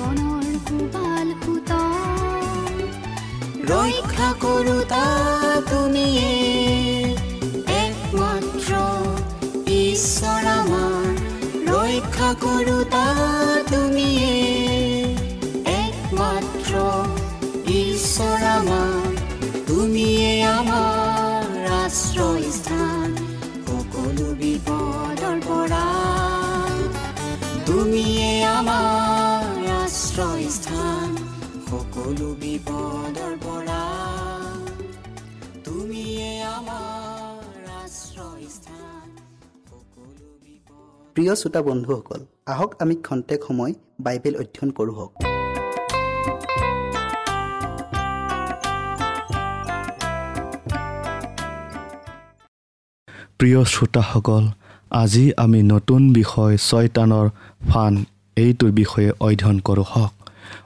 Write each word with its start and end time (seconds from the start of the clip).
জীৱনৰ 0.00 0.44
কোবাল 0.68 1.30
সুত 1.40 1.70
ৰক্ষা 3.70 4.28
কৰোতা 4.44 5.02
তুমিয়ে। 5.70 6.30
একমাত্ৰ 7.82 8.72
ঈশ্বৰ 9.80 10.44
আমাৰ 10.56 11.04
ৰক্ষা 11.68 12.30
কৰোতা 12.44 13.04
তুমিয়ে। 13.72 14.39
প্ৰিয় 41.20 41.34
শ্ৰোতা 41.34 41.60
বন্ধুসকল 41.62 42.20
আহক 42.46 42.70
আমি 42.82 42.94
খন্তেক 43.06 43.40
সময় 43.48 43.72
বাইবেল 44.00 44.34
অধ্যয়ন 44.36 44.70
কৰোঁ 44.70 45.06
প্ৰিয় 53.38 53.60
শ্ৰোতাসকল 53.64 54.44
আজি 54.90 55.24
আমি 55.36 55.60
নতুন 55.62 56.02
বিষয় 56.12 56.54
ছয়তানৰ 56.68 57.26
ফান 57.70 57.92
এইটোৰ 58.36 58.70
বিষয়ে 58.70 59.10
অধ্যয়ন 59.20 59.58
কৰোঁ 59.58 59.86
হওক। 59.92 60.12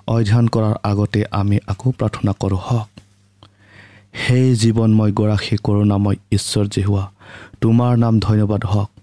অধ্যয়ন 0.06 0.46
কৰাৰ 0.48 0.74
আগতে 0.90 1.20
আমি 1.40 1.56
আকৌ 1.66 1.88
প্ৰাৰ্থনা 1.98 2.32
কৰোঁ 2.40 2.60
হওক। 2.66 2.88
সেই 4.22 4.46
জীৱনময় 4.54 5.12
গৰাকী 5.12 5.56
কৰোণাময় 5.66 6.18
ঈশ্বৰ 6.32 6.64
জেহুৱা 6.74 7.04
তোমাৰ 7.60 7.92
নাম 7.96 8.14
ধন্যবাদ 8.20 8.64
হওক। 8.64 8.93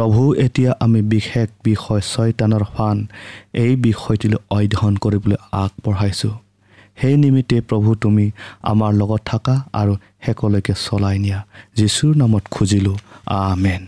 প্ৰভু 0.00 0.34
এতিয়া 0.34 0.72
আমি 0.80 1.02
বিশেষ 1.02 1.48
বিষয় 1.64 2.00
ছয়তানৰ 2.00 2.64
ফান। 2.64 3.06
এই 3.52 3.76
বিষয়টিলৈ 3.76 4.36
অধ্যয়ন 4.50 4.96
কৰিবলৈ 4.96 5.36
আগবঢ়াইছোঁ। 5.52 6.30
সেই 7.00 7.16
নিমিত্তে 7.16 7.60
প্ৰভু 7.60 7.94
তুমি 7.94 8.30
আমাৰ 8.62 8.92
লগত 8.92 9.20
থাকা 9.24 9.64
আৰু 9.72 9.96
শেষলৈকে 10.26 10.74
চলাই 10.86 11.18
নিয়া। 11.18 11.46
যীশুৰ 11.76 12.16
নামত 12.16 12.42
খুজিলোঁ। 12.50 12.96
আমেন। 13.26 13.86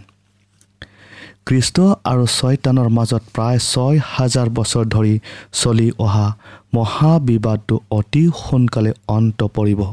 কৃষ্ট 1.47 1.81
আৰু 2.05 2.27
ছয়তানৰ 2.27 2.89
মাজত 2.89 3.23
প্ৰায় 3.35 3.59
ছয় 3.59 4.01
হাজাৰ 4.05 4.49
বছৰ 4.49 4.85
ধৰি 4.85 5.21
চলি 5.53 5.91
অহা 5.99 6.37
মহাবিবাদটো 6.75 7.81
অতি 7.91 8.31
সোনকালে 8.37 8.93
অন্ত 9.09 9.45
পৰিব। 9.45 9.93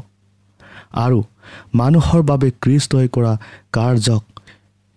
আৰু 0.92 1.22
মানুহৰ 1.74 2.22
বাবে 2.22 2.50
কৃষ্টই 2.62 3.08
কৰা 3.08 3.38
কাৰ্যক 3.72 4.22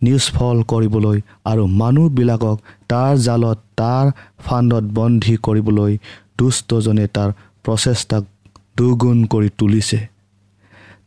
নিষ্ফল 0.05 0.57
কৰিবলৈ 0.71 1.17
আৰু 1.51 1.63
মানুহবিলাকক 1.81 2.57
তাৰ 2.91 3.13
জালত 3.25 3.59
তাৰ 3.79 4.05
ফাণ্ডত 4.45 4.85
বন্দী 4.97 5.35
কৰিবলৈ 5.45 5.93
দুষ্টজনে 6.37 7.05
তাৰ 7.15 7.29
প্ৰচেষ্টাক 7.65 8.23
দুগুণ 8.77 9.17
কৰি 9.33 9.49
তুলিছে। 9.57 9.99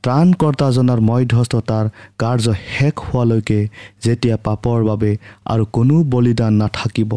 ত্ৰাণকৰ্তাজনাৰ 0.05 1.01
মধ্যস্থতাৰ 1.07 1.87
কাৰ্য 2.19 2.47
শেষ 2.67 2.95
হোৱালৈকে 3.05 3.61
যেতিয়া 4.05 4.37
পাপৰ 4.47 4.79
বাবে 4.85 5.11
আৰু 5.53 5.65
কোনো 5.73 5.97
বলিদান 6.13 6.53
নাথাকিব 6.63 7.11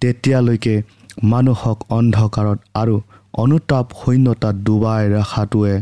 তেতিয়ালৈকে 0.00 0.74
মানুহক 1.24 1.78
অন্ধকাৰত 1.90 2.58
আৰু 2.74 2.96
অনুতাপ 3.34 3.86
শূন্যতাত 4.00 4.54
ডুবাই 4.66 5.02
ৰখাটোৱে 5.14 5.74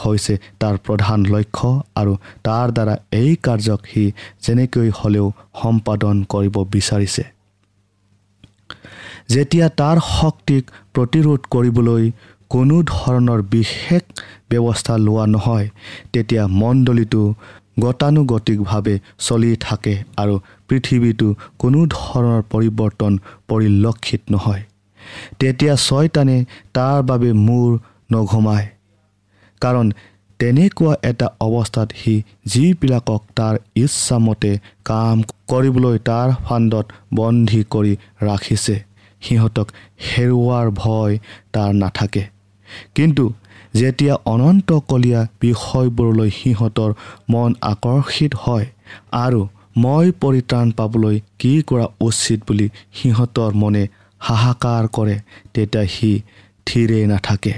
হৈছে 0.00 0.34
তাৰ 0.60 0.74
প্ৰধান 0.86 1.20
লক্ষ্য 1.34 1.70
আৰু 2.00 2.12
তাৰ 2.46 2.66
দ্বাৰা 2.76 2.94
এই 3.22 3.32
কাৰ্যক 3.46 3.80
সি 3.90 4.04
যেনেকৈ 4.44 4.88
হ'লেও 4.98 5.26
সম্পাদন 5.62 6.16
কৰিব 6.32 6.56
বিচাৰিছে। 6.74 7.24
যেতিয়া 9.32 9.66
তাৰ 9.80 9.96
শক্তিক 10.12 10.62
প্ৰতিৰোধ 10.94 11.40
কৰিবলৈ 11.54 12.04
কোনো 12.50 12.76
ধৰণৰ 12.90 13.40
বিশেষ 13.54 14.02
ব্যৱস্থা 14.50 14.94
লোৱা 15.06 15.24
নহয় 15.26 15.66
তেতিয়া 16.12 16.44
মণ্ডলীটো 16.60 17.22
গতানুগতিকভাৱে 17.84 18.94
চলি 19.26 19.50
থাকে 19.60 19.94
আৰু 20.22 20.34
পৃথিৱীটো 20.68 21.28
কোনো 21.62 21.80
ধৰণৰ 21.96 22.40
পৰিৱৰ্তন 22.52 23.12
পৰিলক্ষিত 23.48 24.22
নহয়। 24.30 24.62
তেতিয়া 25.38 25.74
ছয়তানে 25.86 26.38
তাৰ 26.76 26.98
বাবে 27.10 27.30
মূৰ 27.46 27.70
নঘুমায়। 28.12 28.66
কাৰণ 29.60 29.86
তেনেকুৱা 30.40 30.92
এটা 31.10 31.26
অৱস্থাত 31.46 31.88
সি 32.00 32.14
যিবিলাকক 32.52 33.22
তাৰ 33.38 33.54
ইচ্ছামতে 33.76 34.52
কাম 34.84 35.16
কৰিবলৈ 35.50 35.96
তাৰ 36.08 36.28
ফাণ্ডত 36.44 36.86
বন্দী 37.14 37.60
কৰি 37.74 37.92
ৰাখিছে 38.22 38.76
সিহঁতক 39.22 39.66
হেৰুৱাৰ 40.06 40.66
ভয় 40.82 41.14
তাৰ 41.52 41.70
নাথাকে। 41.82 42.22
কিন্তু 42.94 43.24
যেতিয়া 43.74 44.14
অনন্তকলীয়া 44.32 45.20
বিষয়বোৰলৈ 45.40 46.30
সিহঁতৰ 46.30 46.90
মন 47.30 47.50
আকৰ্ষিত 47.72 48.32
হয় 48.44 48.66
আৰু 49.24 49.40
মই 49.84 50.06
পৰিত্ৰাণ 50.22 50.66
পাবলৈ 50.72 51.16
কি 51.40 51.52
কৰা 51.68 51.86
উচিত 52.00 52.38
বুলি 52.48 52.66
সিহঁতৰ 52.98 53.50
মনে 53.62 53.84
হাহাকাৰ 54.20 54.84
কৰে 54.96 55.16
তেতিয়া 55.54 55.84
সি 55.94 56.10
থিৰেই 56.66 57.06
নাথাকে। 57.06 57.54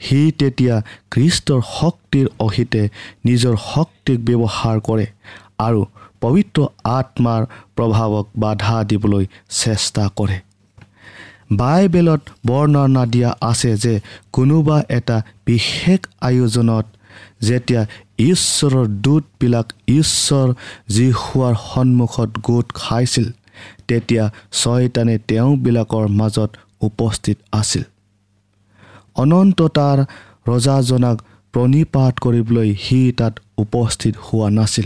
সি 0.00 0.32
তেতিয়া 0.38 0.76
খ্ৰীষ্টৰ 1.10 1.60
শক্তিৰ 1.80 2.26
অহিতে 2.38 2.82
নিজৰ 3.24 3.54
শক্তিক 3.74 4.18
ব্যৱহাৰ 4.20 4.80
কৰে 4.80 5.06
আৰু 5.58 5.80
পবিত্ৰ 6.20 6.60
আত্মাৰ 6.84 7.42
প্ৰভাৱক 7.76 8.26
বাধা 8.36 8.76
দিবলৈ 8.84 9.24
চেষ্টা 9.50 10.04
কৰে। 10.16 10.36
বাইবেলত 11.52 12.20
বৰ্ণনা 12.46 13.06
দিয়া 13.06 13.30
আছে 13.40 13.76
যে 13.76 13.94
কোনোবা 14.32 14.82
এটা 14.88 15.16
বিশেষ 15.46 16.00
আয়োজনত 16.20 16.86
যেতিয়া 17.40 17.82
ঈশ্বৰৰ 18.18 18.86
দূতবিলাক 19.04 19.66
ঈশ্বৰ 19.88 20.48
যি 20.88 21.06
হোৱাৰ 21.12 21.54
সন্মুখত 21.54 22.30
গোট 22.42 22.66
খাইছিল 22.74 23.26
তেতিয়া 23.88 24.24
ছয়তানে 24.52 25.18
তেওঁবিলাকৰ 25.28 26.08
মাজত 26.08 26.50
উপস্থিত 26.80 27.36
আছিল। 27.52 27.82
অনন্ততাৰ 29.16 29.98
ৰজাজনাক 30.48 31.16
প্ৰণিপাত 31.52 32.14
কৰিবলৈ 32.20 32.74
সি 32.80 33.12
তাত 33.16 33.34
উপস্থিত 33.58 34.14
হোৱা 34.24 34.50
নাছিল। 34.50 34.84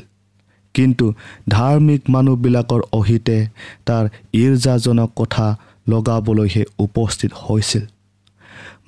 কিন্তু 0.75 1.15
ধাৰ্মিক 1.49 2.03
মানুহবিলাকৰ 2.09 2.81
অহিতে 2.93 3.47
তাৰ 3.87 4.09
ঈৰ্জাজনক 4.35 5.11
কথা 5.17 5.57
লগাবলৈহে 5.89 6.65
উপস্থিত 6.79 7.31
হৈছিল। 7.35 7.85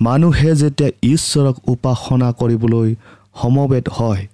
মানুহে 0.01 0.55
যেতিয়া 0.55 0.91
ঈশ্বৰক 1.03 1.55
উপাসনা 1.67 2.31
কৰিবলৈ 2.31 2.95
সমবেত 3.41 3.89
হয় 3.89 4.27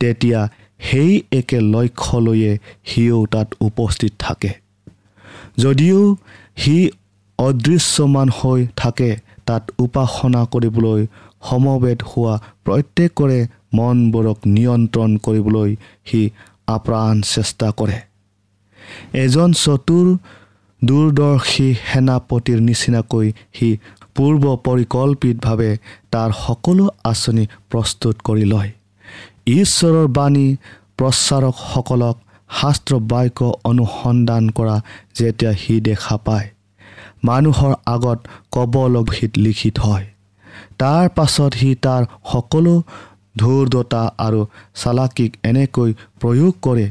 তেতিয়া 0.00 0.48
সেই 0.78 1.22
একে 1.32 1.60
লক্ষ্য 1.60 2.18
লৈয়ে 2.18 2.58
সিও 2.84 3.26
তাত 3.26 3.54
উপস্থিত 3.60 4.12
থাকে। 4.18 4.50
যদিও 5.58 6.16
সি 6.56 6.90
অদৃশ্যমান 7.38 8.28
হৈ 8.28 8.66
থাকে 8.76 9.16
তাত 9.48 9.62
উপাসনা 9.84 10.42
কৰিবলৈ 10.52 11.00
সমবেত 11.48 12.00
হোৱা 12.10 12.34
প্ৰত্যেকৰে 12.64 13.40
মনবোৰক 13.78 14.38
নিয়ন্ত্ৰণ 14.56 15.10
কৰিবলৈ 15.26 15.70
সি 16.08 16.20
আপ্ৰাণ 16.76 17.14
চেষ্টা 17.34 17.68
কৰে। 17.78 17.98
এজন 19.24 19.50
চতুৰ 19.62 20.06
দূৰদৰ্শী 20.82 21.68
সেনাপতিৰ 21.88 22.58
নিচিনাকৈ 22.68 23.26
সি 23.56 23.68
পূৰ্ব 24.16 24.44
পৰিকল্পিতভাৱে 24.66 25.70
তাৰ 26.12 26.30
সকলো 26.44 26.84
আঁচনি 27.10 27.44
প্ৰস্তুত 27.70 28.16
কৰি 28.26 28.44
লয়। 28.52 28.70
ঈশ্বৰৰ 29.60 30.06
বাণী 30.18 30.46
প্ৰচাৰকসকলক 30.98 32.16
শাস্ত্ৰ 32.50 32.92
বাক্য 33.10 33.38
অনুসন্ধান 33.70 34.44
কৰা 34.56 34.76
যেতিয়া 35.18 35.52
সি 35.62 35.74
দেখা 35.88 36.16
পায়। 36.26 36.46
মানুহৰ 37.24 37.72
আগত 37.86 38.18
ক'বলগীত 38.52 39.32
লিখিত 39.36 39.78
হয়। 39.78 40.06
তাৰ 40.78 41.08
পাছত 41.08 41.52
সি 41.54 41.70
তাৰ 41.74 42.02
সকলো 42.32 42.74
ধূৰ্দতা 43.38 44.02
আৰু 44.18 44.40
চালাকিক 44.74 45.30
এনেকৈ 45.44 45.90
প্ৰয়োগ 46.20 46.52
কৰে 46.62 46.86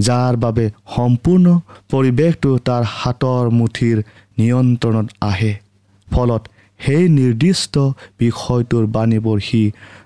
যাৰ 0.00 0.36
বাবে 0.36 0.64
সম্পূৰ্ণ 0.96 1.46
পৰিৱেশটো 1.90 2.50
তাৰ 2.58 2.82
হাতৰ 2.96 3.44
মুঠিৰ 3.50 3.96
নিয়ন্ত্ৰণত 4.38 5.08
আহে। 5.20 5.52
ফলত 6.08 6.42
সেই 6.80 7.08
নিৰ্দিষ্ট 7.08 7.74
বিষয়টোৰ 8.18 8.84
বাণীবোৰ 8.86 9.38
সি 9.40 9.62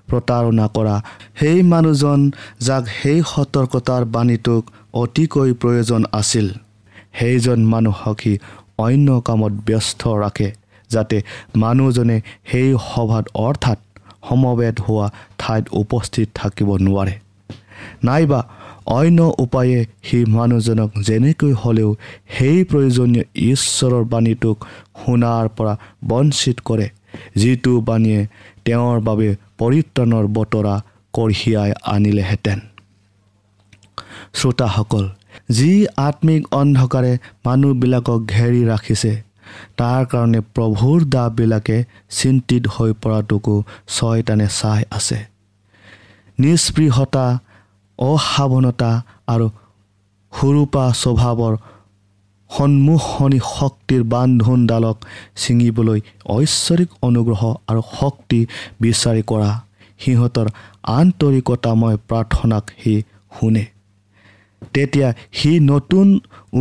প্ৰতাৰণা 0.07 0.67
কৰা। 0.67 0.95
সেই 1.39 1.59
মানুহজন 1.63 2.19
যাক 2.59 2.83
সেই 2.99 3.19
সতৰ্কতাৰ 3.31 4.03
বাণীটোক 4.05 4.63
অতিকৈ 4.93 5.49
প্ৰয়োজন 5.53 6.01
আছিল 6.11 6.47
সেইজন 7.13 7.59
মানুহক 7.65 8.17
সি 8.21 8.33
অন্য 8.77 9.07
কামত 9.21 9.53
ব্যস্ত 9.67 10.01
ৰাখে 10.23 10.49
যাতে 10.89 11.17
মানুহজনে 11.55 12.17
সেই 12.51 12.69
সভাত 12.89 13.25
অৰ্থাৎ 13.45 13.79
সমবেত 14.27 14.75
হোৱা 14.85 15.07
ঠাইত 15.37 15.65
উপস্থিত 15.73 16.27
থাকিব 16.35 16.69
নোৱাৰে। 16.77 17.15
নাইবা 18.03 18.39
অন্য 18.97 19.19
উপায়ে 19.37 19.79
সি 20.03 20.17
মানুহজনক 20.37 20.89
যেনেকৈ 21.07 21.53
হ'লেও 21.61 21.89
সেই 22.35 22.59
প্ৰয়োজনীয় 22.69 23.25
ঈশ্বৰৰ 23.49 24.03
বাণীটোক 24.03 24.57
শুনাৰ 24.99 25.45
পৰা 25.57 25.73
বঞ্চিত 26.07 26.57
কৰে 26.65 26.87
যিটো 27.35 27.73
বাণীয়ে 27.81 28.21
তেওঁৰ 28.65 28.97
বাবে 28.99 29.29
পৰিত্ৰাণৰ 29.59 30.25
বতৰা 30.37 30.75
কঢ়িয়াই 31.13 31.71
আনিলেহেঁতেন। 31.93 32.59
শ্ৰোতাসকল 34.33 35.05
যি 35.49 35.71
আত্মিক 36.07 36.41
অন্ধকাৰে 36.51 37.13
মানুহবিলাকক 37.45 38.19
ঘেৰি 38.35 38.61
ৰাখিছে 38.65 39.13
তাৰ 39.79 40.01
কাৰণে 40.05 40.39
প্ৰভুৰ 40.55 40.99
দাবিলাকে 41.09 41.77
চিন্তিত 42.09 42.63
হৈ 42.67 42.91
পৰাটোকো 43.03 43.55
ছয়তানে 43.87 44.47
চাই 44.59 44.83
আছে। 44.91 45.19
নিষ্পৃহতা 46.39 47.25
অসাৱনতা 47.99 48.91
আৰু 49.27 49.47
সুৰূপা 50.33 50.83
স্বভাৱৰ 50.93 51.55
সন্মুখনি 52.51 53.39
শক্তিৰ 53.55 54.03
বান্ধোনডালক 54.03 54.97
ছিঙিবলৈ 55.35 55.99
ঐশ্বৰিক 56.35 56.89
অনুগ্ৰহ 57.01 57.41
আৰু 57.67 57.81
শক্তি 57.99 58.39
বিচাৰি 58.81 59.23
কৰা 59.31 59.49
সিহঁতৰ 59.99 60.47
আন্তৰিকতাময় 60.97 61.97
প্ৰাৰ্থনাক 62.09 62.63
সি 62.81 62.93
শুনে। 63.39 63.63
তেতিয়া 64.61 65.09
সি 65.31 65.51
নতুন 65.63 66.07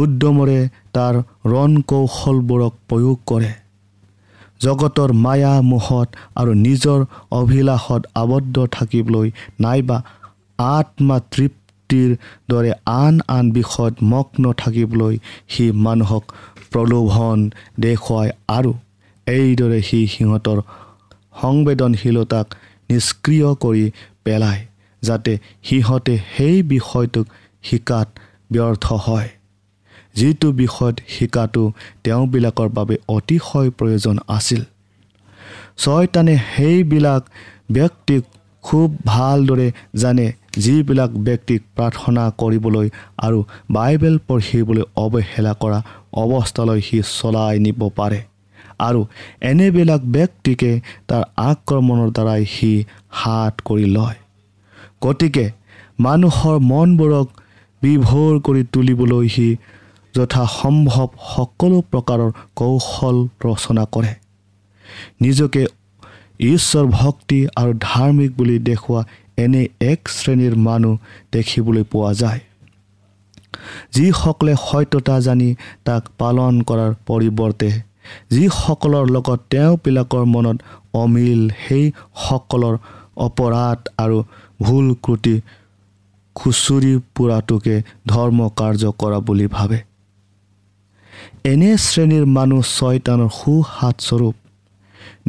উদ্যমৰে 0.00 0.58
তাৰ 0.94 1.14
ৰণ 1.52 1.72
কৌশলবোৰক 1.90 2.72
প্ৰয়োগ 2.88 3.16
কৰে। 3.26 3.52
জগতৰ 4.60 5.10
মায়া 5.24 5.54
মোহত 5.62 6.08
আৰু 6.34 6.52
নিজৰ 6.66 7.00
অভিলাষত 7.40 8.02
আবদ্ধ 8.14 8.56
থাকিবলৈ 8.70 9.28
নাইবা 9.60 9.98
আত্মা 10.58 11.16
তৃপ্তিৰ 11.32 12.10
দৰে 12.50 12.72
আন 12.94 13.14
আন 13.28 13.44
বিষয়ত 13.50 13.94
মগ্ন 14.12 14.44
থাকিবলৈ 14.62 15.14
সি 15.48 15.64
মানুহক 15.86 16.24
প্ৰলোভন 16.72 17.38
দেখুৱায় 17.80 18.32
আৰু 18.48 18.72
এইদৰে 19.26 19.80
সি 19.82 20.00
সিহঁতৰ 20.06 20.58
সংবেদনশীলতাক 21.42 22.46
নিষ্ক্ৰিয় 22.90 23.48
কৰি 23.64 23.84
পেলায় 24.24 24.62
যাতে 25.02 25.32
সিহঁতে 25.62 26.14
সেই 26.36 26.56
বিষয়টোক 26.72 27.26
শিকাত 27.66 28.08
ব্যৰ্থ 28.52 28.87
হয়। 29.06 29.28
যিটো 30.14 30.49
বিষয়ত 30.62 30.96
শিকাটো 31.08 31.64
তেওঁবিলাকৰ 32.04 32.68
বাবে 32.78 32.96
অতিশয় 33.16 33.70
প্ৰয়োজন 33.78 34.16
আছিল। 34.28 34.62
ছয়তানে 35.78 36.35
সেইবিলাক 36.52 37.23
ব্যক্তিক 37.73 38.23
খুব 38.64 38.88
ভালদৰে 39.06 39.68
জানে 40.02 40.26
যিবিলাক 40.64 41.11
ব্যক্তিক 41.26 41.61
প্ৰাৰ্থনা 41.76 42.23
কৰিবলৈ 42.40 42.87
আৰু 43.26 43.38
বাইবেল 43.70 44.16
পঢ়িবলৈ 44.28 44.82
অৱহেলা 45.04 45.52
কৰা 45.62 45.78
অৱস্থালৈ 46.23 46.80
সি 46.87 46.99
চলাই 47.18 47.58
নিব 47.66 47.80
পাৰে 47.99 48.20
আৰু 48.87 49.00
এনেবিলাক 49.50 50.02
ব্যক্তিকে 50.16 50.70
তাৰ 51.08 51.23
আক্ৰমণৰ 51.50 52.11
দ্বাৰাই 52.16 52.42
সি 52.54 52.70
হাত 53.20 53.54
কৰি 53.68 53.87
লয়। 53.96 54.18
গতিকে 55.04 55.46
মানুহৰ 56.00 56.56
মনবোৰক 56.70 57.28
বিভোৰ 57.83 58.33
কৰি 58.47 58.62
তুলিবলৈ 58.73 59.26
সি 59.35 59.49
যথাসম্ভৱ 60.14 61.09
সকলো 61.35 61.78
প্ৰকাৰৰ 61.90 62.30
কৌশল 62.61 63.16
ৰচনা 63.45 63.85
কৰে। 63.95 64.12
নিজকে 65.25 65.62
ঈশ্বৰ 66.52 66.85
ভক্তি 66.99 67.38
আৰু 67.61 67.73
ধাৰ্মিক 67.80 68.30
বুলি 68.38 68.56
দেখুওৱা 68.68 69.02
এনে 69.45 69.62
এক 69.92 70.00
শ্ৰেণীৰ 70.16 70.54
মানুহ 70.66 70.95
দেখিবলৈ 71.33 71.85
পোৱা 71.92 72.12
যায়। 72.23 72.40
যিসকলে 73.95 74.52
সত্যতা 74.66 75.16
জানি 75.26 75.49
তাক 75.87 76.02
পালন 76.18 76.54
কৰাৰ 76.68 76.92
পৰিৱৰ্তে 77.09 77.71
যিসকলৰ 78.35 79.04
লগত 79.16 79.40
তেওঁবিলাকৰ 79.50 80.25
মনত 80.35 80.56
অমিল 81.02 81.42
সেইসকলৰ 81.64 82.75
অপৰাধ 83.26 83.78
আৰু 84.04 84.18
ভুল 84.62 84.87
ক্ৰুটি 85.04 85.35
খুচৰি 86.36 86.92
পোৰাটোকে 87.14 87.76
ধৰ্ম 88.06 88.38
কাৰ্য 88.60 88.82
কৰা 89.00 89.18
বুলি 89.26 89.46
ভাবে। 89.56 89.78
এনে 91.52 91.70
শ্ৰেণীৰ 91.86 92.24
মানুহ 92.36 92.60
ছয়তানৰ 92.76 93.30
সুহাতস্বৰূপ। 93.38 94.36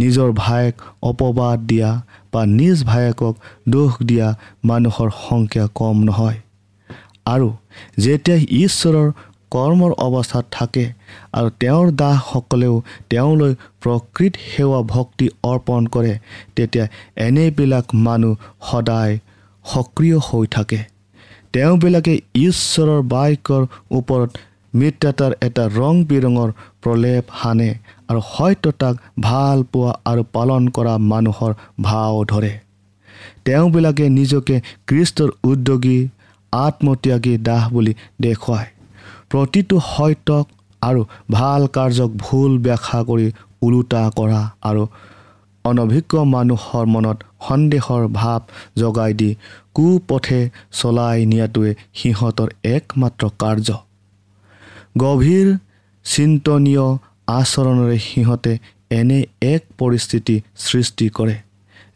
নিজৰ 0.02 0.30
ভায়েক 0.42 0.76
অপবাদ 1.02 1.58
দিয়া 1.70 1.90
বা 2.34 2.42
নিজ 2.58 2.78
ভায়েকক 2.84 3.34
দোষ 3.70 3.92
দিয়া 4.10 4.28
মানুহৰ 4.70 5.10
সংখ্যা 5.28 5.66
কম 5.80 5.98
নহয়। 6.04 6.38
আৰু 7.26 7.50
যেতিয়া 8.04 8.38
ঈশ্বৰৰ 8.64 9.08
কৰ্মৰ 9.52 9.92
অৱস্থাত 10.06 10.46
থাকে 10.52 10.86
আৰু 11.38 11.48
তেওঁৰ 11.62 11.88
দাসসকলেও 12.02 12.76
তেওঁলৈ 13.10 13.54
প্ৰকৃত 13.84 14.34
সেৱা 14.50 14.80
ভক্তি 14.94 15.28
অৰ্পণ 15.52 15.82
কৰে 15.96 16.14
তেতিয়া 16.56 16.86
এনেবিলাক 17.28 17.86
মানুহ 18.06 18.36
সদায় 18.70 19.14
সক্ৰিয় 19.66 20.18
হৈ 20.28 20.46
থাকে। 20.56 20.80
তেওঁবিলাকে 21.54 22.14
ঈশ্বৰৰ 22.36 23.02
বাক্যৰ 23.14 23.64
ওপৰত 23.92 24.30
মিত্ৰতাৰ 24.74 25.32
এটা 25.42 25.64
ৰং 25.80 25.96
বিৰঙৰ 26.10 26.50
প্ৰলেপ 26.82 27.24
সানে 27.42 27.70
আৰু 28.10 28.20
সত্যতাক 28.34 28.96
ভাল 29.20 29.64
পোৱা 29.72 29.94
আৰু 30.12 30.24
পালন 30.34 30.70
কৰা 30.70 30.94
মানুহৰ 31.12 31.54
ভাও 31.82 32.24
ধৰে। 32.24 32.54
তেওঁবিলাকে 33.46 34.06
নিজকে 34.10 34.56
কৃষ্টৰ 34.88 35.30
উদ্যোগী 35.44 36.00
আত্মত্যাগী 36.54 37.34
দাস 37.38 37.64
বুলি 37.74 37.94
দেখুৱায়। 38.22 38.68
প্ৰতিটো 39.32 39.76
সত্যক 39.88 40.46
আৰু 40.82 41.02
ভাল 41.32 41.62
কাৰ্যক 41.76 42.12
ভুল 42.18 42.52
ব্যাখ্যা 42.60 43.00
কৰি 43.04 43.28
ওলোটা 43.62 44.02
কৰা 44.16 44.42
আৰু 44.62 44.84
অনভিজ্ঞ 45.70 46.14
মানুহৰ 46.34 46.86
মনত 46.94 47.18
সন্দেহৰ 47.46 48.04
ভাৱ 48.20 48.42
জগাই 48.82 49.12
দি 49.20 49.30
কুপথে 49.76 50.42
চলাই 50.80 51.18
নিয়াটোৱে 51.32 51.72
সিহঁতৰ 52.00 52.50
একমাত্ৰ 52.76 53.24
কাৰ্য। 53.42 53.70
গভীৰ 55.04 55.48
চিন্তনীয় 56.06 56.86
আচৰণেৰে 57.38 57.98
সিহঁতে 58.08 58.54
এনে 58.92 59.20
এক 59.54 59.62
পৰিস্থিতি 59.80 60.36
সৃষ্টি 60.66 61.08
কৰে 61.18 61.36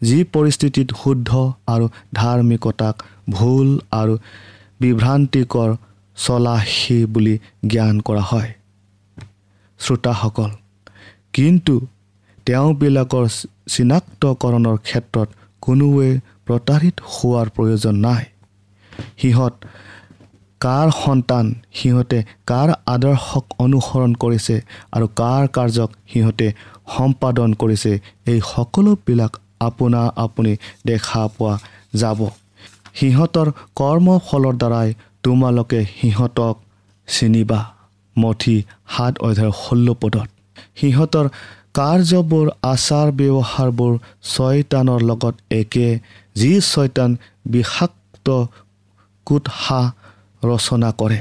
যি 0.02 0.20
পৰিস্থিতিত 0.34 0.88
শুদ্ধ 1.02 1.30
আৰু 1.74 1.86
ধাৰ্মিকতাক 2.20 2.96
ভুল 3.36 3.70
আৰু 4.00 4.14
বিভ্ৰান্তিকৰ 4.82 5.70
চলাহী 6.18 6.98
বুলি 7.14 7.36
জ্ঞান 7.72 7.96
কৰা 8.08 8.24
হয়। 8.32 8.50
শ্ৰোতাসকল 9.80 10.52
কিন্তু 11.34 11.76
তেওঁবিলাকৰ 12.48 13.26
চিনাক্তকৰণৰ 13.72 14.78
ক্ষেত্ৰত 14.88 15.30
কোনোৱে 15.64 16.10
প্ৰতাৰিত 16.48 16.96
হোৱাৰ 17.14 17.48
প্ৰয়োজন 17.56 17.96
নাই। 18.06 18.24
সিহঁত 19.20 19.54
কাৰ 20.62 20.88
সন্তান 20.96 21.46
সিহঁতে 21.78 22.18
কাৰ 22.50 22.70
আদৰ্শক 22.94 23.46
অনুসৰণ 23.66 24.12
কৰিছে 24.24 24.56
আৰু 24.96 25.08
কাৰ 25.22 25.44
কাৰ্যক 25.56 25.90
সিহঁতে 26.12 26.48
সম্পাদন 26.96 27.50
কৰিছে 27.62 27.92
এই 28.32 28.40
সকলোবিলাক 28.52 29.32
আপোনা 29.68 30.02
আপুনি 30.26 30.54
দেখা 30.86 31.24
পোৱা 31.38 31.54
যাব। 32.02 32.20
সিহঁতৰ 32.98 33.48
কৰ্মফলৰ 33.80 34.56
দ্বাৰাই 34.62 34.90
তোমালোকে 35.24 35.80
সিহঁতক 35.98 36.56
চিনিবা। 37.08 37.60
মঠি 38.16 38.56
সাত 38.94 39.14
অধ্যায়ৰ 39.28 39.54
ষোল্ল 39.64 39.88
পদত। 40.02 40.28
সিহঁতৰ 40.80 41.26
কাৰ্যবোৰ 41.76 42.48
আচাৰ 42.64 43.08
ব্যৱহাৰবোৰ 43.12 43.94
ছয়তানৰ 44.24 45.02
লগত 45.02 45.36
একে 45.52 45.88
যি 46.36 46.52
ছয়তান 46.62 47.12
বিষাক্ত 47.46 48.28
কুৎসাহ 49.28 49.86
ৰচনা 50.44 50.90
কৰে। 50.92 51.20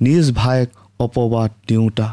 নিজ 0.00 0.24
ভাইক 0.32 0.68
অপবাদ 1.00 1.50
দিওঁতা। 1.68 2.08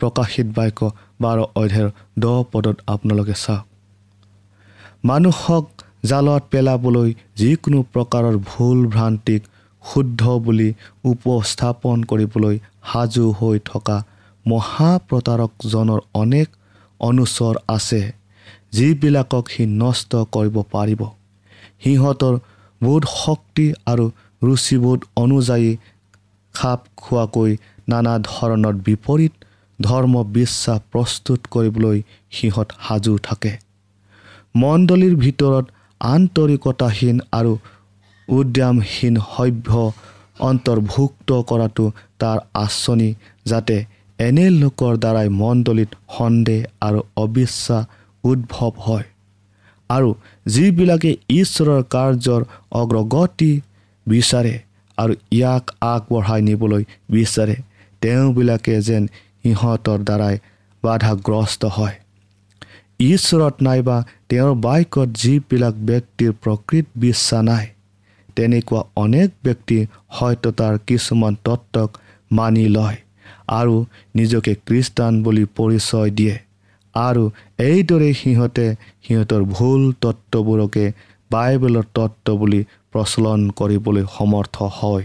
প্ৰকাশিত 0.00 0.46
বাক্য 0.56 0.80
বাৰ 1.20 1.38
অধ্যায়ৰ 1.54 1.90
দহ 2.18 2.36
পদত 2.52 2.76
আপোনালোকে 2.86 3.34
চাওক। 3.34 3.64
মানুহক 5.04 5.64
জালত 6.04 6.42
পেলাবলৈ 6.50 7.08
যিকোনো 7.36 7.78
প্ৰকাৰৰ 7.94 8.36
ভুল 8.50 8.78
ভ্ৰান্তিক 8.86 9.42
শুদ্ধ 9.84 10.22
বুলি 10.38 10.68
উপস্থাপন 11.04 11.96
কৰিবলৈ 12.04 12.56
সাজু 12.88 13.24
হৈ 13.38 13.56
থকা 13.64 13.96
মহাপ্ৰতাৰকজনৰ 14.46 16.00
অনেক 16.14 16.48
অনুচৰ 17.00 17.54
আছে 17.68 18.02
যিবিলাকক 18.72 19.44
সি 19.48 19.62
নষ্ট 19.82 20.10
কৰিব 20.34 20.56
পাৰিব। 20.74 21.00
সিহঁতৰ 21.82 22.34
বোধ 22.80 23.02
শক্তি 23.14 23.66
আৰু 23.86 24.06
ৰুচিবোধ 24.42 25.00
অনুযায়ী 25.16 25.70
খাপ 26.54 26.80
খোৱাকৈ 26.96 27.50
নানা 27.88 28.14
ধৰণৰ 28.24 28.74
বিপৰীত 28.86 29.34
ধৰ্ম 29.78 30.14
বিশ্বাস 30.32 30.80
প্ৰস্তুত 30.92 31.40
কৰিবলৈ 31.50 31.98
সিহঁত 32.30 32.68
সাজু 32.86 33.14
থাকে। 33.22 33.52
মণ্ডলীৰ 34.54 35.14
ভিতৰত 35.16 35.64
আন্তৰিকতাহীন 36.00 37.16
আৰু 37.32 37.52
উদ্যামহীন 38.28 39.14
সভ্য 39.28 39.70
অন্তৰ্ভুক্ত 40.48 41.28
কৰাটো 41.48 41.86
তাৰ 42.18 42.38
আঁচনি 42.54 43.08
যাতে 43.44 43.76
এনে 44.26 44.46
লোকৰ 44.60 44.94
দ্বাৰাই 44.96 45.28
মণ্ডলীত 45.40 45.90
সন্দেহ 46.16 46.60
আৰু 46.86 47.00
অবিশ্বাস 47.16 47.84
উদ্ভৱ 48.24 48.72
হয়। 48.86 49.06
আৰু 49.90 50.10
যিবিলাকে 50.46 51.10
ঈশ্বৰৰ 51.40 51.82
কাৰ্যৰ 51.94 52.42
অগ্ৰগতি 52.80 53.52
বিচাৰে 54.06 54.54
আৰু 54.98 55.12
ইয়াক 55.32 55.64
আগবঢ়াই 55.80 56.40
নিবলৈ 56.42 56.82
বিচাৰে 57.10 57.56
তেওঁবিলাকে 58.02 58.74
যেন 58.88 59.02
সিহঁতৰ 59.42 59.98
দ্বাৰাই 60.08 60.36
বাধাগ্ৰস্ত 60.82 61.62
হয়। 61.76 61.96
ঈশ্বৰত 63.12 63.54
নাইবা 63.62 63.96
তেওঁৰ 64.28 64.54
বাক্যত 64.64 65.08
যিবিলাক 65.20 65.74
ব্যক্তিৰ 65.88 66.32
প্ৰকৃত 66.42 66.86
বিশ্বাস 66.96 67.42
নাই 67.44 67.66
তেনেকুৱা 68.36 68.80
অনেক 68.96 69.28
ব্যক্তি 69.44 69.78
হয়তো 70.16 70.48
তাৰ 70.50 70.74
কিছুমান 70.86 71.32
তত্ত্বক 71.44 71.90
মানি 72.30 72.66
লয়। 72.76 72.98
আৰু 73.50 73.76
নিজকে 74.14 74.52
খ্ৰীষ্টান 74.66 75.22
বুলি 75.22 75.44
পৰিচয় 75.56 76.10
দিয়ে। 76.10 76.36
আৰু 76.94 77.22
এইদৰে 77.58 78.10
সিহঁতে 78.14 78.66
সিহঁতৰ 79.04 79.42
ভুল 79.54 79.82
তত্ত্ববোৰকে 80.00 80.84
বাইবেলৰ 81.30 81.86
তত্ত্ব 81.94 82.36
বুলি 82.36 82.60
প্ৰচলন 82.92 83.40
কৰিবলৈ 83.58 84.04
সমৰ্থ 84.16 84.56
হয়। 84.78 85.04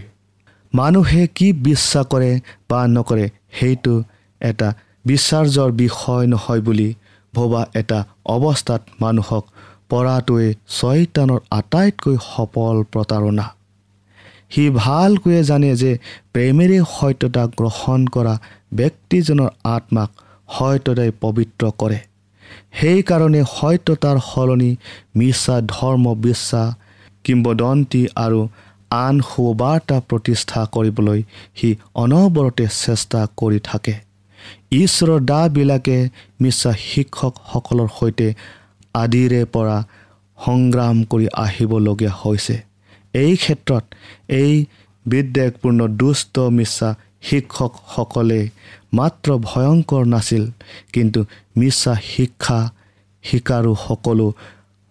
মানুহে 0.72 1.22
কি 1.36 1.48
বিশ্বাস 1.68 2.06
কৰে 2.06 2.30
বা 2.68 2.80
নকৰে 2.86 3.26
সেইটো 3.58 3.94
এটা 4.40 4.68
বিশ্বাৰ্যৰ 5.06 5.70
বিষয় 5.72 6.26
নহয় 6.26 6.60
বুলি 6.60 6.88
ভবা 7.34 7.62
এটা 7.74 7.98
অৱস্থাত 8.26 8.82
মানুহক 9.00 9.44
পৰাটোৱে 9.88 10.48
ছয়তানৰ 10.68 11.40
আটাইতকৈ 11.50 12.16
সফল 12.30 12.76
প্ৰতাৰণা। 12.92 13.46
সি 14.50 14.64
ভালকৈয়ে 14.70 15.42
জানে 15.42 15.70
যে 15.82 15.92
প্ৰেমেৰে 16.32 16.78
সত্যতা 16.94 17.44
গ্ৰহণ 17.58 18.00
কৰা 18.14 18.34
ব্যক্তিজনৰ 18.74 19.50
আত্মাক 19.74 20.10
সত্যতাই 20.48 21.10
পবিত্ৰ 21.20 21.64
কৰে। 21.80 21.98
সেইকাৰণে 22.78 23.42
সত্যতাৰ 23.56 24.16
সলনি 24.30 24.70
মিছা 25.18 25.56
ধৰ্ম 25.74 26.04
বিশ্বাস 26.26 26.74
কিম্বদন্তী 27.24 28.02
আৰু 28.24 28.40
আন 28.90 29.14
সুবাৰ্তা 29.30 29.96
প্ৰতিষ্ঠা 30.08 30.60
কৰিবলৈ 30.74 31.20
সি 31.58 31.68
অনবৰতে 32.02 32.66
চেষ্টা 32.84 33.20
কৰি 33.36 33.58
থাকে। 33.70 33.94
ঈশ্বৰৰ 34.82 35.20
দাবিলাকে 35.30 35.98
মিছা 36.40 36.72
শিক্ষকসকলৰ 36.80 37.88
সৈতে 37.98 38.28
আদিৰে 38.94 39.42
পৰা 39.54 39.76
সংগ্ৰাম 40.38 40.96
কৰি 41.10 41.26
আহিবলগীয়া 41.44 42.12
হৈছে। 42.22 42.56
এই 43.22 43.32
ক্ষেত্ৰত 43.42 43.84
এই 44.40 44.52
বিদ্বেগপূৰ্ণ 45.06 45.80
দুষ্ট 46.00 46.34
মিছা 46.58 46.88
শিক্ষকসকলে 47.28 48.40
মাত্ৰ 48.92 49.28
ভয়ংকৰ 49.48 50.02
নাছিল। 50.14 50.44
কিন্তু 50.92 51.20
মিছা 51.56 51.92
শিক্ষা 52.12 52.58
শিকাৰো 53.24 53.72
সকলো 53.86 54.26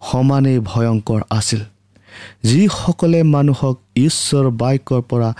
সমানেই 0.02 0.58
ভয়ংকৰ 0.70 1.20
আছিল। 1.38 1.60
যিসকলে 2.48 3.20
মানুহক 3.34 3.76
ঈশ্বৰ 4.06 4.44
বাক্যৰ 4.60 5.02
পৰা 5.10 5.30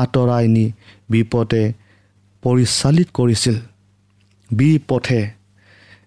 আঁতৰাই 0.00 0.46
নি 0.54 0.66
বিপদে 1.10 1.64
পৰিচালিত 2.42 3.08
কৰিছিল 3.18 3.56
বিপথে 4.50 5.20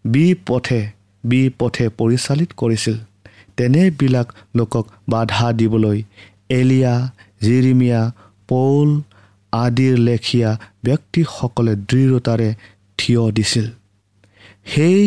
বিপথে 0.05 0.81
বিপথে 1.23 1.85
পৰিচালিত 1.99 2.51
কৰিছিল 2.61 2.97
তেনেবিলাক 3.57 4.27
লোকক 4.55 4.85
বাধা 5.09 5.47
দিবলৈ 5.59 5.99
এলিয়া 6.49 6.93
জিৰিমিয়া 7.43 8.01
পৌল 8.49 8.89
আদিৰ 9.53 9.95
লেখীয়া 10.07 10.49
ব্যক্তিসকলে 10.85 11.73
দৃঢ়তাৰে 11.89 12.49
থিয় 12.99 13.23
দিছিল। 13.31 13.65
সেই 14.71 15.01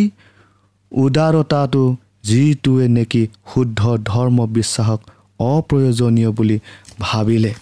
উদাৰতাটো 0.92 1.84
যিটোৱে 2.28 2.86
নেকি 2.96 3.22
শুদ্ধ 3.50 3.80
ধৰ্ম 4.10 4.38
বিশ্বাসক 4.56 5.00
অপ্ৰয়োজনীয় 5.40 6.30
বুলি 6.38 6.56
ভাবিলে 7.00 7.52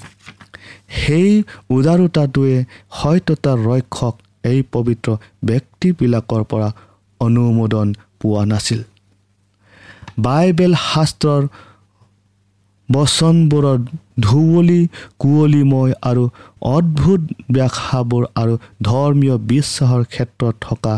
সেই 0.96 1.30
উদাৰতাটোৱে 1.76 2.56
সত্যতাৰ 2.98 3.58
ৰক্ষক 3.68 4.14
এই 4.44 4.58
পবিত্ৰ 4.72 5.08
ব্যক্তিবিলাকৰ 5.44 6.42
পৰা 6.50 6.68
অনুমোদন 7.20 7.86
পোৱা 8.20 8.42
নাছিল। 8.52 8.80
বাইবেল 10.18 10.72
শাস্ত্ৰৰ 10.88 11.42
বচনবোৰৰ 12.92 13.78
ধুৱলি 14.20 14.80
কুঁৱলীময় 15.18 15.92
আৰু 16.10 16.24
অদ্ভুত 16.76 17.20
ব্যাখ্যাবোৰ 17.52 18.22
আৰু 18.34 18.54
ধৰ্মীয় 18.82 19.36
বিশ্বাসৰ 19.50 20.02
ক্ষেত্ৰত 20.04 20.54
থকা 20.60 20.94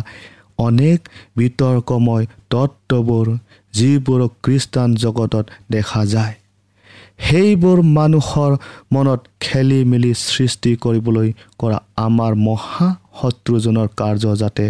অনেক 0.58 0.98
বিতৰ্কময় 1.36 2.24
তত্ত্ববোৰ 2.50 3.26
যিবোৰক 3.74 4.32
খ্ৰীষ্টান 4.44 4.88
জগতত 4.94 5.44
দেখা 5.70 6.02
যায়। 6.06 6.34
সেইবোৰ 7.18 7.78
মানুহৰ 7.98 8.52
মনত 8.92 9.20
খেলি 9.40 9.80
মেলি 9.84 10.12
সৃষ্টি 10.20 10.70
কৰিবলৈ 10.76 11.28
কৰা 11.58 11.78
আমাৰ 12.06 12.32
মহা 12.46 12.88
শত্ৰুজনৰ 13.20 13.88
কাৰ্য 13.96 14.24
যাতে 14.36 14.66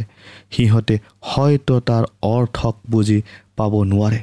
সিহঁতে 0.52 0.94
হয়তো 1.30 1.74
তাৰ 1.88 2.04
অৰ্থক 2.34 2.74
বুজি 2.90 3.18
পাব 3.56 3.72
নোৱাৰে। 3.84 4.20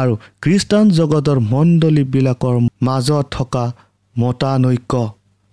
আৰু 0.00 0.12
খ্ৰীষ্টান 0.42 0.86
জগতৰ 0.98 1.38
মণ্ডলীবিলাকৰ 1.52 2.56
মাজত 2.86 3.24
থকা 3.36 3.64
মতানৈক্য 4.16 4.94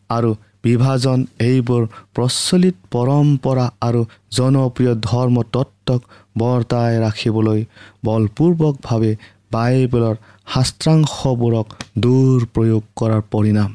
আৰু 0.10 0.32
বিভাজন 0.66 1.20
এইবোৰ 1.50 1.82
প্ৰচলিত 2.16 2.76
পৰম্পৰা 2.94 3.66
আৰু 3.88 4.02
জনপ্ৰিয় 4.38 4.94
ধৰ্ম 5.08 5.36
তত্ত্বক 5.54 6.02
বৰ্তাই 6.42 6.94
ৰাখিবলৈ 7.06 7.60
বলপূৰ্বকভাৱে 8.06 9.12
বাইবেলৰ 9.54 10.16
শাস্ত্ৰাংশবোৰক 10.54 11.68
দুৰপ্ৰয়োগ 12.04 12.84
কৰাৰ 13.00 13.24
পৰিণাম। 13.34 13.72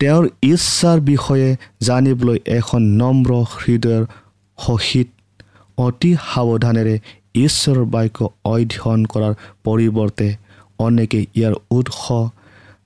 তেওঁৰ 0.00 0.24
ইচ্ছাৰ 0.52 0.98
বিষয়ে 1.10 1.48
জানিবলৈ 1.88 2.38
এখন 2.58 2.82
নম্ৰ 3.00 3.30
হৃদয়ৰ 3.54 4.04
সহিত 4.58 5.08
অতি 5.78 6.10
সাৱধানেৰে 6.28 6.94
ঈশ্বৰৰ 7.34 7.84
বাক্য 7.94 8.18
অধ্যয়ন 8.44 9.00
কৰাৰ 9.12 9.34
পৰিৱৰ্তে 9.64 10.28
অনেকে 10.78 11.20
ইয়াৰ 11.34 11.54
উৎস 11.70 12.02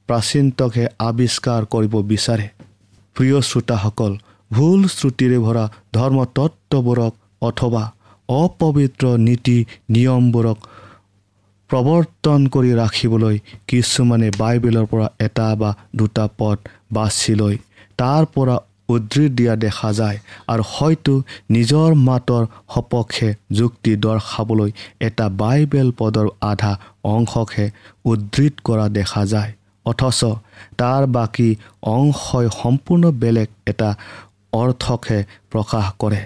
প্ৰাচীনতকহে 0.09 0.85
আৱিষ্কাৰ 0.99 1.63
কৰিব 1.65 1.95
বিচাৰে। 2.13 2.47
প্ৰিয় 3.17 3.39
শ্ৰোতাসকল 3.41 4.13
ভুল 4.51 4.81
শ্ৰুতিৰে 4.89 5.39
ভৰা 5.39 5.65
ধৰ্মতত্ত্ববোৰক 5.95 7.13
অথবা 7.43 7.83
অপবিত্ৰ 8.29 9.05
নীতি 9.19 9.59
নিয়মবোৰক 9.91 10.59
প্ৰৱৰ্তন 11.71 12.41
কৰি 12.49 12.71
ৰাখিবলৈ 12.75 13.37
কিছুমানে 13.67 14.29
বাইবেলৰ 14.39 14.87
পৰা 14.87 15.07
এটা 15.19 15.49
বা 15.57 15.71
দুটা 15.97 16.25
পদ 16.39 16.59
বাছি 16.93 17.35
লৈ 17.35 17.57
তাৰ 17.97 18.23
পৰা 18.35 18.57
উদ্ধৃত 18.95 19.31
দিয়া 19.39 19.55
দেখা 19.67 19.91
যায় 20.01 20.19
আৰু 20.53 20.63
হয়তো 20.75 21.15
নিজৰ 21.55 21.91
মাতৰ 22.09 22.43
সপক্ষে 22.75 23.29
যুক্তি 23.59 23.93
দৰ্শাবলৈ 24.05 24.71
এটা 25.07 25.27
বাইবেল 25.43 25.89
পদৰ 25.99 26.27
আধা 26.51 26.73
অংশকহে 27.13 27.67
উদ্ধৃত 28.05 28.55
কৰা 28.65 28.87
দেখা 28.99 29.23
যায়। 29.33 29.53
অথচ 29.87 30.21
তাৰ 30.81 31.03
বাকী 31.17 31.49
অংশই 31.95 32.47
সম্পূৰ্ণ 32.61 33.05
বেলেগ 33.23 33.49
এটা 33.71 33.89
অৰ্থকহে 34.53 35.19
প্ৰকাশ 35.53 35.87
কৰে। 35.99 36.21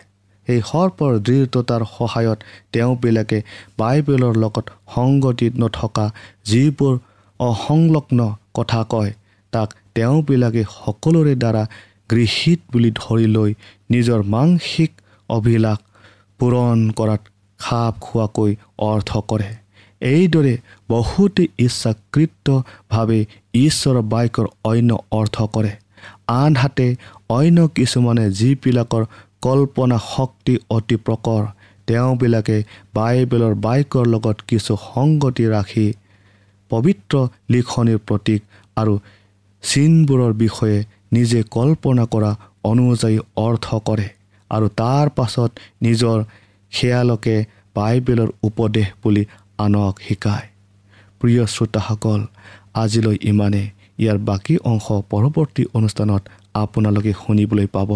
এই 0.49 0.61
সৰ্পৰ 0.71 1.13
দৃঢ়তাৰ 1.27 1.83
সহায়ত 1.95 2.39
তেওঁবিলাকে 2.73 3.39
বাইবেলৰ 3.79 4.35
লগত 4.45 4.67
সংগতি 4.95 5.47
নথকা 5.63 6.07
যিবোৰ 6.51 6.95
অসংলগ্ন 7.41 8.21
কথা 8.59 8.81
কয় 8.93 9.11
তাক 9.53 9.69
তেওঁবিলাকে 9.95 10.63
সকলোৰে 10.77 11.35
দ্বাৰা 11.43 11.63
গৃহীত 12.11 12.61
বুলি 12.73 12.91
ধৰি 13.01 13.27
লৈ 13.37 13.51
নিজৰ 13.91 14.21
মানসিক 14.35 14.91
অভিলাষ 15.29 15.79
পূৰণ 16.41 16.79
কৰাত 16.99 17.23
খাপ 17.61 17.95
খোৱাকৈ 18.01 18.53
অৰ্থ 18.89 19.11
কৰে। 19.31 19.51
এইদৰে 20.03 20.55
বহুতে 20.89 21.45
ইচ্ছাকৃতভাৱে 21.59 23.21
ঈশ্বৰৰ 23.65 24.03
বাক্যৰ 24.13 24.47
অন্য 24.71 24.91
অৰ্থ 25.11 25.37
কৰে। 25.55 25.73
আনহাতে 26.35 26.87
অন্য 27.29 27.59
কিছুমানে 27.77 28.25
যিবিলাকৰ 28.31 29.05
কল্পনা 29.43 29.99
শক্তি 30.15 30.55
অতি 30.71 30.97
প্ৰকৰ 31.07 31.43
তেওঁবিলাকে 31.89 32.57
বাইবেলৰ 32.95 33.55
বাক্যৰ 33.67 34.07
লগত 34.07 34.37
কিছু 34.49 34.73
সংগতি 34.85 35.45
ৰাখি 35.47 35.87
পবিত্ৰ 36.71 37.15
লিখনিৰ 37.51 37.99
প্ৰতীক 38.09 38.41
আৰু 38.77 38.95
চিনবোৰৰ 39.63 40.33
বিষয়ে 40.43 40.79
নিজে 41.17 41.41
কল্পনা 41.57 42.05
কৰা 42.13 42.31
অনুযায়ী 42.71 43.19
অৰ্থ 43.47 43.67
কৰে 43.89 44.09
আৰু 44.51 44.67
তাৰ 44.81 45.07
পাছত 45.17 45.51
নিজৰ 45.85 46.19
খেয়ালকে 46.73 47.37
বাইবেলৰ 47.77 48.31
উপদেশ 48.49 48.87
বুলি 49.03 49.23
আনক 49.65 49.95
শিকায়। 50.07 50.47
প্ৰিয় 51.21 51.43
শ্ৰোতাসকল 51.55 52.21
আজিলৈ 52.83 53.17
ইমানে 53.31 53.63
ইয়াৰ 53.99 54.19
বাকী 54.29 54.55
অংশ 54.71 54.87
পৰৱৰ্তী 55.11 55.63
অনুষ্ঠানত 55.79 56.23
আপোনালোকে 56.63 57.13
শুনিবলৈ 57.23 57.67
পাব। 57.77 57.91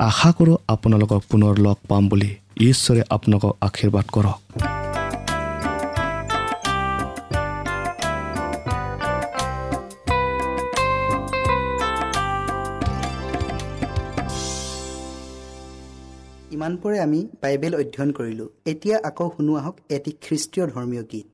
আশা 0.00 0.30
কৰোঁ 0.38 0.56
আপোনালোকক 0.74 1.20
পুনৰ 1.30 1.54
লগ 1.66 1.76
পাম 1.88 2.02
বুলি। 2.10 2.30
ঈশ্বৰে 2.68 3.02
আপোনালোকক 3.14 3.52
আশীৰ্বাদ 3.66 4.06
কৰক। 4.14 4.38
ইমানপৰে 16.60 16.96
আমি 17.00 17.18
বাইবেল 17.42 17.74
অধ্যয়ন 17.74 18.10
কৰিলোঁ 18.16 18.48
এতিয়া 18.70 18.96
আকৌ 19.08 19.26
শুনো 19.36 19.52
আহক 19.60 19.76
এটি 19.96 20.10
খ্ৰীষ্টীয় 20.24 20.64
ধৰ্মীয় 20.74 21.04
গীত। 21.12 21.26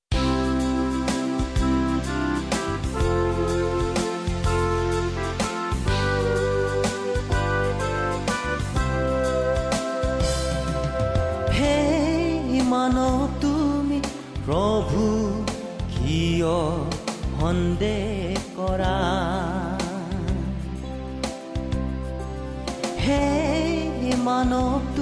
মানৱ 12.72 13.18
তুমি 13.42 13.98
প্ৰভু 14.46 15.02
কিয় 15.94 16.54
সন্দেহ 17.40 18.38
কৰা? 18.58 18.96
হে 23.04 23.22
মানৱ 24.26 24.95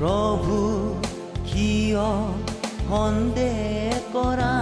প্ৰভু 0.00 0.58
কিয় 1.44 2.04
সন্দেহ 2.88 3.96
কৰা? 4.12 4.54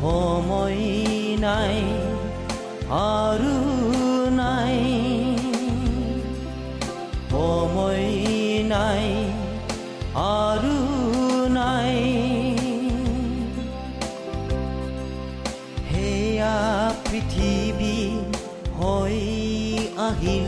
সময় 0.00 0.80
নাই 1.38 1.76
আৰু 2.90 3.56
নাই। 4.30 4.78
সময় 7.30 8.06
নাই 8.66 9.06
আৰু 10.14 10.76
নাই। 11.48 11.96
সেয়া 15.90 16.56
পৃথিৱী 17.10 17.98
হৈ 18.78 19.18
আহিল। 19.98 20.47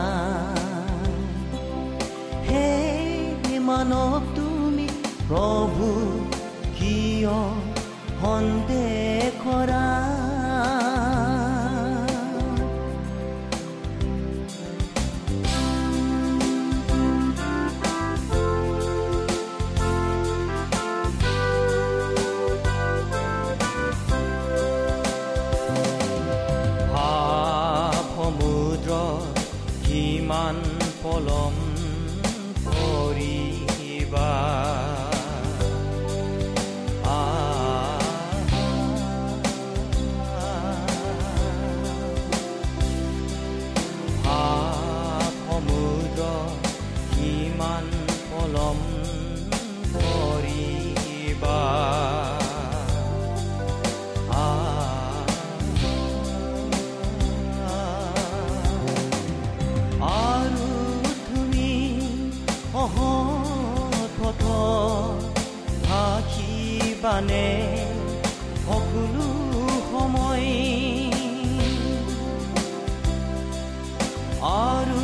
আৰু 74.41 75.01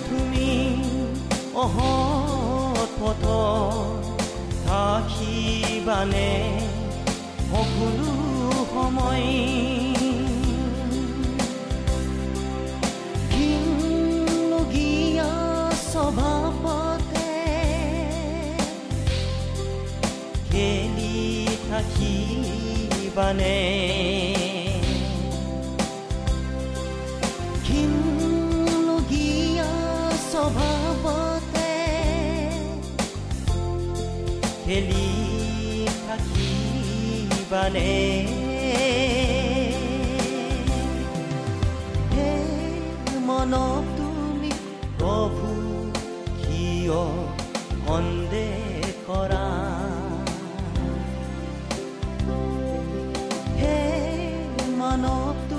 তুমি 0.00 0.50
অহত 1.54 2.90
পথ 3.00 3.24
থাকিবানে 4.66 6.32
সকলো 7.48 8.12
সময় 8.74 9.26
ঘিনলগীয়া 13.34 15.32
স্বভাৱতে 15.92 17.32
খেলি 20.48 21.18
থাকিবানে 21.68 23.58
ঘিনলগীয়া 23.68 24.33
খেলি 34.74 35.08
থাকিবানে 36.00 37.90
হে 42.14 42.30
মনক 43.26 43.84
তুমি 43.98 44.50
প্ৰভু 44.98 45.50
কিয় 46.40 47.00
সন্দেহ 47.86 48.82
কৰা? 49.06 49.46
হে 53.60 53.78
মানৱ 54.78 55.53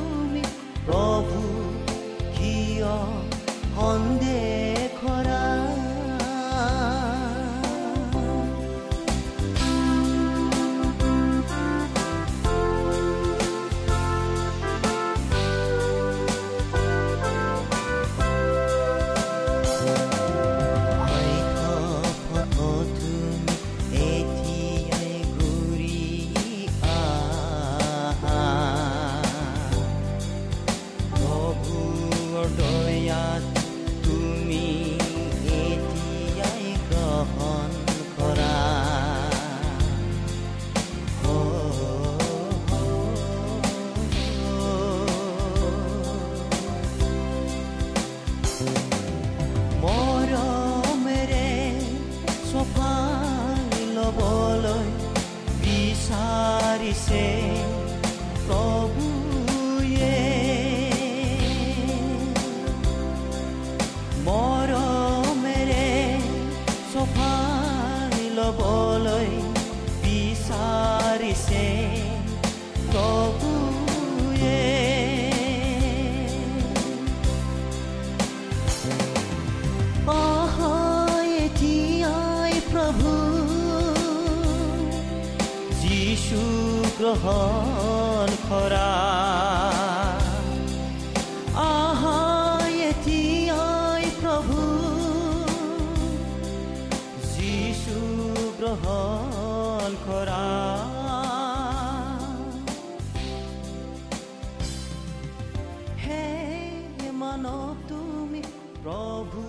তুমি 107.35 108.41
প্ৰভু 108.83 109.41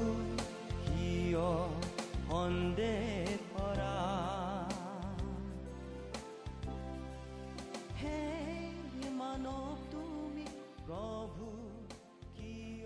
কিয় 0.84 1.44
সন্দেহ 2.22 3.34
কৰা 3.50 3.92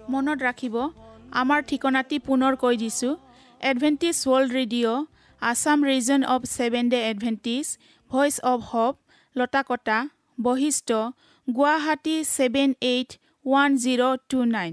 মনত 0.08 0.38
ৰাখিব 0.42 0.76
আমাৰ 1.40 1.60
ঠিকনাটি 1.70 2.16
পুনৰ 2.26 2.56
কৈ 2.56 2.76
দিছোঁ। 2.76 3.14
Adventist 3.60 4.16
world 4.24 4.50
radio' 4.58 5.06
Assam 5.42 5.78
region 5.84 6.20
of 6.26 6.42
seven 6.50 6.84
day 6.90 7.00
Adventist 7.10 7.66
voice 8.10 8.34
of 8.44 8.60
hope 8.68 8.94
Lotakata 9.36 9.98
Basistha 10.38 11.02
Guwahati 11.48 12.16
seven 12.36 12.78
eight 12.92 13.10
one 13.44 13.70
zero' 13.82 14.06
two 14.28 14.46
nine 14.54 14.72